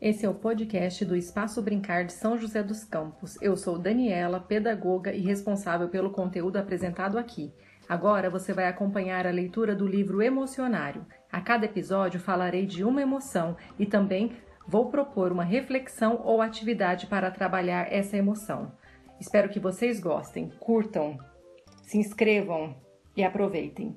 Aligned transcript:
Esse 0.00 0.24
é 0.24 0.28
o 0.30 0.34
podcast 0.34 1.04
do 1.04 1.14
Espaço 1.14 1.60
Brincar 1.60 2.06
de 2.06 2.14
São 2.14 2.38
José 2.38 2.62
dos 2.62 2.84
Campos. 2.84 3.36
Eu 3.42 3.54
sou 3.54 3.78
Daniela, 3.78 4.40
pedagoga 4.40 5.12
e 5.12 5.20
responsável 5.20 5.90
pelo 5.90 6.10
conteúdo 6.10 6.56
apresentado 6.56 7.18
aqui. 7.18 7.52
Agora 7.86 8.30
você 8.30 8.54
vai 8.54 8.66
acompanhar 8.66 9.26
a 9.26 9.30
leitura 9.30 9.74
do 9.74 9.86
livro 9.86 10.22
Emocionário. 10.22 11.04
A 11.30 11.42
cada 11.42 11.66
episódio 11.66 12.18
falarei 12.18 12.64
de 12.64 12.82
uma 12.82 13.02
emoção 13.02 13.58
e 13.78 13.84
também 13.84 14.32
vou 14.66 14.90
propor 14.90 15.32
uma 15.32 15.44
reflexão 15.44 16.22
ou 16.24 16.40
atividade 16.40 17.06
para 17.06 17.30
trabalhar 17.30 17.92
essa 17.92 18.16
emoção. 18.16 18.72
Espero 19.20 19.50
que 19.50 19.60
vocês 19.60 20.00
gostem, 20.00 20.50
curtam, 20.58 21.18
se 21.82 21.98
inscrevam 21.98 22.74
e 23.20 23.24
aproveitem. 23.24 23.96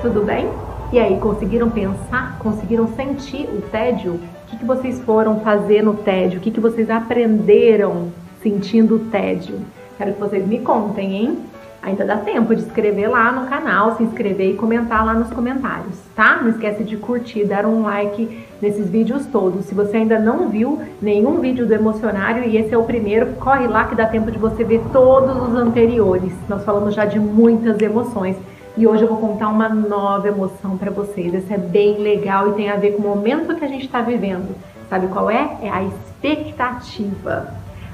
tudo 0.00 0.24
bem? 0.26 0.48
E 0.92 0.98
aí, 0.98 1.16
conseguiram 1.20 1.70
pensar? 1.70 2.36
Conseguiram 2.40 2.88
sentir 2.96 3.48
o 3.48 3.62
tédio? 3.62 4.14
O 4.14 4.46
que, 4.48 4.58
que 4.58 4.64
vocês 4.64 5.00
foram 5.02 5.38
fazer 5.40 5.80
no 5.80 5.94
tédio? 5.94 6.40
O 6.40 6.42
que, 6.42 6.50
que 6.50 6.58
vocês 6.58 6.90
aprenderam 6.90 8.12
sentindo 8.42 8.98
tédio? 9.10 9.58
Quero 9.96 10.14
que 10.14 10.20
vocês 10.20 10.46
me 10.46 10.58
contem, 10.58 11.14
hein? 11.14 11.38
Ainda 11.82 12.04
dá 12.04 12.16
tempo 12.16 12.54
de 12.54 12.62
escrever 12.62 13.08
lá 13.08 13.32
no 13.32 13.48
canal, 13.48 13.96
se 13.96 14.04
inscrever 14.04 14.50
e 14.50 14.54
comentar 14.54 15.04
lá 15.04 15.14
nos 15.14 15.30
comentários, 15.32 15.98
tá? 16.14 16.40
Não 16.40 16.50
esquece 16.50 16.84
de 16.84 16.96
curtir, 16.96 17.44
dar 17.44 17.66
um 17.66 17.82
like 17.82 18.46
nesses 18.60 18.88
vídeos 18.88 19.26
todos. 19.26 19.64
Se 19.64 19.74
você 19.74 19.96
ainda 19.96 20.20
não 20.20 20.48
viu 20.48 20.80
nenhum 21.00 21.40
vídeo 21.40 21.66
do 21.66 21.74
Emocionário 21.74 22.44
e 22.44 22.56
esse 22.56 22.72
é 22.72 22.78
o 22.78 22.84
primeiro, 22.84 23.32
corre 23.40 23.66
lá 23.66 23.84
que 23.86 23.96
dá 23.96 24.06
tempo 24.06 24.30
de 24.30 24.38
você 24.38 24.62
ver 24.62 24.80
todos 24.92 25.36
os 25.48 25.56
anteriores. 25.56 26.32
Nós 26.48 26.64
falamos 26.64 26.94
já 26.94 27.04
de 27.04 27.18
muitas 27.18 27.80
emoções. 27.80 28.36
E 28.76 28.86
hoje 28.86 29.02
eu 29.02 29.08
vou 29.08 29.18
contar 29.18 29.48
uma 29.48 29.68
nova 29.68 30.28
emoção 30.28 30.78
para 30.78 30.90
vocês. 30.90 31.34
Essa 31.34 31.54
é 31.54 31.58
bem 31.58 31.98
legal 31.98 32.50
e 32.50 32.52
tem 32.52 32.70
a 32.70 32.76
ver 32.76 32.92
com 32.92 33.02
o 33.02 33.08
momento 33.08 33.56
que 33.56 33.64
a 33.64 33.68
gente 33.68 33.86
está 33.86 34.00
vivendo. 34.00 34.54
Sabe 34.88 35.08
qual 35.08 35.28
é? 35.28 35.58
É 35.60 35.68
a 35.68 35.82
expectativa. 35.82 37.52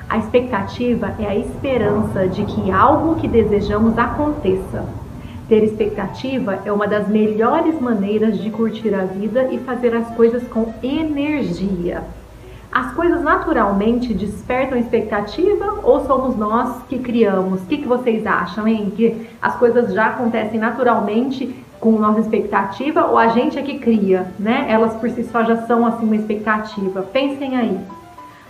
A 0.08 0.16
expectativa 0.16 1.14
é 1.18 1.26
a 1.26 1.36
esperança 1.36 2.26
de 2.26 2.42
que 2.44 2.70
algo 2.70 3.16
que 3.16 3.28
desejamos 3.28 3.98
aconteça. 3.98 4.86
Ter 5.46 5.62
expectativa 5.62 6.60
é 6.64 6.72
uma 6.72 6.86
das 6.86 7.08
melhores 7.08 7.78
maneiras 7.78 8.38
de 8.38 8.50
curtir 8.50 8.94
a 8.94 9.04
vida 9.04 9.48
e 9.52 9.58
fazer 9.58 9.94
as 9.94 10.08
coisas 10.14 10.42
com 10.48 10.72
energia. 10.82 12.02
As 12.72 12.92
coisas 12.94 13.22
naturalmente 13.22 14.14
despertam 14.14 14.78
expectativa 14.78 15.80
ou 15.82 16.06
somos 16.06 16.36
nós 16.36 16.82
que 16.88 16.98
criamos? 16.98 17.62
O 17.62 17.66
que, 17.66 17.76
que 17.78 17.88
vocês 17.88 18.26
acham, 18.26 18.66
hein? 18.66 18.90
Que 18.96 19.28
as 19.42 19.56
coisas 19.56 19.92
já 19.92 20.06
acontecem 20.06 20.58
naturalmente 20.58 21.54
com 21.80 21.92
nossa 21.92 22.20
expectativa 22.20 23.04
ou 23.04 23.18
a 23.18 23.28
gente 23.28 23.58
é 23.58 23.62
que 23.62 23.78
cria, 23.78 24.26
né? 24.38 24.66
Elas 24.68 24.94
por 24.94 25.10
si 25.10 25.24
só 25.24 25.44
já 25.44 25.66
são 25.66 25.86
assim 25.86 26.06
uma 26.06 26.16
expectativa. 26.16 27.02
Pensem 27.02 27.56
aí. 27.56 27.78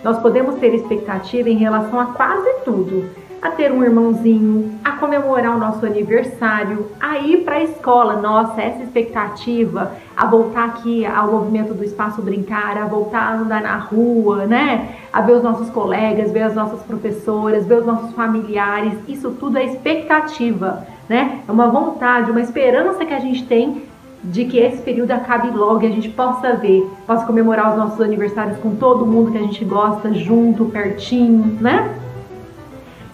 Nós 0.02 0.18
podemos 0.18 0.56
ter 0.56 0.74
expectativa 0.74 1.48
em 1.48 1.56
relação 1.56 1.98
a 2.00 2.06
quase 2.06 2.48
tudo 2.64 3.08
a 3.40 3.50
ter 3.50 3.70
um 3.70 3.82
irmãozinho, 3.84 4.78
a 4.84 4.92
comemorar 4.92 5.54
o 5.54 5.58
nosso 5.58 5.86
aniversário, 5.86 6.90
a 7.00 7.18
ir 7.18 7.44
para 7.44 7.56
a 7.56 7.62
escola. 7.62 8.16
Nossa, 8.16 8.60
essa 8.60 8.82
expectativa, 8.82 9.92
a 10.16 10.26
voltar 10.26 10.64
aqui 10.64 11.06
ao 11.06 11.30
movimento 11.30 11.72
do 11.72 11.84
espaço 11.84 12.20
brincar, 12.20 12.76
a 12.76 12.86
voltar 12.86 13.20
a 13.20 13.36
andar 13.36 13.62
na 13.62 13.76
rua, 13.76 14.46
né? 14.46 14.96
A 15.12 15.20
ver 15.20 15.34
os 15.34 15.42
nossos 15.42 15.70
colegas, 15.70 16.32
ver 16.32 16.42
as 16.42 16.54
nossas 16.54 16.82
professoras, 16.82 17.66
ver 17.66 17.78
os 17.78 17.86
nossos 17.86 18.12
familiares. 18.12 18.94
Isso 19.06 19.30
tudo 19.38 19.58
é 19.58 19.64
expectativa, 19.64 20.86
né? 21.08 21.40
É 21.46 21.52
uma 21.52 21.68
vontade, 21.68 22.30
uma 22.30 22.40
esperança 22.40 23.04
que 23.04 23.14
a 23.14 23.20
gente 23.20 23.46
tem 23.46 23.84
de 24.22 24.44
que 24.44 24.58
esse 24.58 24.82
período 24.82 25.12
acabe 25.12 25.50
logo 25.50 25.82
e 25.82 25.86
a 25.86 25.90
gente 25.90 26.08
possa 26.08 26.54
ver, 26.54 26.88
possa 27.06 27.24
comemorar 27.24 27.70
os 27.70 27.78
nossos 27.78 28.00
aniversários 28.00 28.58
com 28.58 28.74
todo 28.74 29.06
mundo 29.06 29.32
que 29.32 29.38
a 29.38 29.42
gente 29.42 29.64
gosta, 29.64 30.12
junto, 30.12 30.66
pertinho, 30.66 31.56
né? 31.60 31.94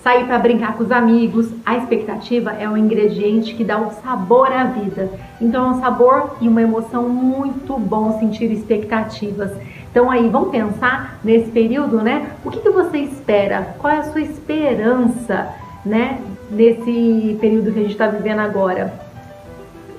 sair 0.04 0.26
para 0.26 0.38
brincar 0.38 0.76
com 0.76 0.84
os 0.84 0.92
amigos. 0.92 1.48
A 1.65 1.78
expectativa 1.78 2.53
é 2.53 2.69
um 2.69 2.76
ingrediente 2.76 3.54
que 3.54 3.65
dá 3.65 3.78
um 3.78 3.91
sabor 3.91 4.53
à 4.53 4.65
vida. 4.65 5.10
Então 5.41 5.65
é 5.65 5.70
um 5.70 5.81
sabor 5.81 6.37
e 6.42 6.47
uma 6.47 6.60
emoção 6.60 7.09
muito 7.09 7.78
bom 7.78 8.19
sentir 8.19 8.53
expectativas. 8.53 9.50
Então 9.91 10.10
aí, 10.10 10.28
vamos 10.28 10.50
pensar 10.50 11.19
nesse 11.25 11.50
período, 11.50 12.03
né? 12.03 12.32
O 12.44 12.50
que, 12.50 12.60
que 12.60 12.69
você 12.69 12.98
espera? 12.98 13.75
Qual 13.78 13.92
é 13.92 13.98
a 13.98 14.03
sua 14.03 14.21
esperança, 14.21 15.48
né? 15.86 16.21
Nesse 16.50 17.38
período 17.41 17.72
que 17.72 17.78
a 17.78 17.82
gente 17.82 17.92
está 17.92 18.09
vivendo 18.09 18.41
agora. 18.41 19.03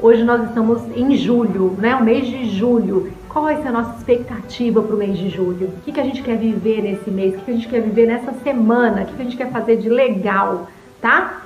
Hoje 0.01 0.23
nós 0.23 0.44
estamos 0.44 0.81
em 0.95 1.16
julho, 1.16 1.75
né? 1.78 1.95
O 1.95 2.03
mês 2.03 2.28
de 2.28 2.50
julho. 2.50 3.13
Qual 3.29 3.45
vai 3.45 3.61
ser 3.61 3.69
a 3.69 3.72
nossa 3.72 3.97
expectativa 3.97 4.81
para 4.81 4.95
o 4.95 4.97
mês 4.97 5.17
de 5.17 5.29
julho? 5.29 5.67
O 5.67 5.81
que, 5.81 5.91
que 5.91 6.00
a 6.00 6.03
gente 6.03 6.22
quer 6.22 6.38
viver 6.38 6.81
nesse 6.81 7.09
mês? 7.09 7.33
O 7.33 7.38
que, 7.38 7.45
que 7.45 7.51
a 7.51 7.53
gente 7.53 7.67
quer 7.67 7.81
viver 7.81 8.05
nessa 8.05 8.34
semana? 8.44 9.03
O 9.03 9.05
que, 9.05 9.13
que 9.13 9.22
a 9.22 9.25
gente 9.25 9.38
quer 9.38 9.51
fazer 9.51 9.78
de 9.78 9.89
legal, 9.89 10.67
tá? 11.01 11.41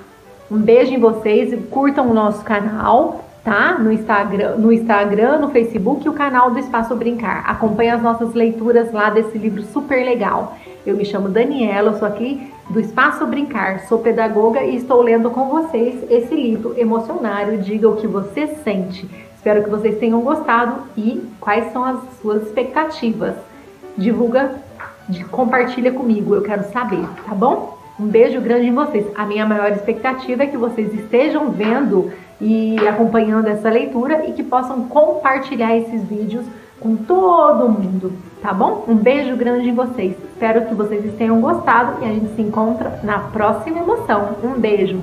Um 0.50 0.58
beijo 0.58 0.92
em 0.92 1.00
vocês, 1.00 1.58
curtam 1.70 2.09
o 2.09 2.14
nosso 2.14 2.44
canal, 2.44 3.28
tá? 3.50 3.80
No 3.80 3.92
Instagram, 3.92 4.58
no 4.58 4.72
Instagram, 4.72 5.40
no 5.40 5.50
Facebook 5.50 6.06
e 6.06 6.10
o 6.10 6.14
canal 6.14 6.52
do 6.52 6.60
Espaço 6.60 6.96
Brincar. 6.96 7.44
Acompanhe 7.50 7.90
as 7.90 8.00
nossas 8.02 8.36
leituras 8.36 8.92
lá 8.92 9.10
desse 9.10 9.40
livro 9.40 9.64
super 9.64 10.06
legal. 10.06 10.56
Eu 10.86 10.96
me 10.96 11.04
chamo 11.04 11.30
Daniela, 11.30 11.98
sou 11.98 12.08
aqui 12.08 12.54
do 12.70 12.80
Espaço 12.80 13.26
Brincar, 13.26 13.80
sou 13.88 13.98
pedagoga 13.98 14.62
e 14.62 14.76
estou 14.76 15.02
lendo 15.02 15.32
com 15.32 15.50
vocês 15.50 16.00
esse 16.12 16.36
livro 16.36 16.76
emocionário 16.78 17.58
Diga 17.58 17.90
o 17.90 17.96
que 17.96 18.06
você 18.06 18.46
sente. 18.64 19.09
Espero 19.36 19.64
que 19.64 19.70
vocês 19.70 19.98
tenham 19.98 20.22
gostado 20.22 20.84
e 20.96 21.28
quais 21.40 21.74
são 21.74 21.84
as 21.84 22.00
suas 22.22 22.44
expectativas. 22.44 23.34
Divulga, 23.98 24.62
compartilha 25.32 25.92
comigo, 25.92 26.36
eu 26.36 26.44
quero 26.44 26.66
saber, 26.66 27.04
tá 27.26 27.34
bom? 27.34 27.78
Um 28.00 28.08
beijo 28.08 28.40
grande 28.40 28.68
em 28.68 28.74
vocês. 28.74 29.06
A 29.16 29.26
minha 29.26 29.46
maior 29.46 29.72
expectativa 29.72 30.44
é 30.44 30.48
que 30.48 30.56
vocês 30.56 30.94
estejam 30.94 31.52
vendo 31.52 32.12
e 32.40 32.78
acompanhando 32.88 33.48
essa 33.48 33.70
leitura 33.70 34.26
e 34.26 34.32
que 34.32 34.42
possam 34.42 34.84
compartilhar 34.88 35.76
esses 35.76 36.02
vídeos 36.06 36.46
com 36.80 36.96
todo 36.96 37.68
mundo, 37.68 38.14
tá 38.42 38.54
bom? 38.54 38.86
Um 38.88 38.96
beijo 38.96 39.36
grande 39.36 39.68
em 39.68 39.76
vocês. 39.76 40.16
Espero 40.32 40.66
que 40.66 40.74
vocês 40.74 41.14
tenham 41.18 41.42
gostado 41.42 42.02
e 42.02 42.06
a 42.06 42.14
gente 42.14 42.34
se 42.36 42.42
encontra 42.42 43.02
na 43.04 43.20
próxima 43.20 43.80
emoção. 43.80 44.38
Um 44.42 44.58
beijo! 44.58 45.02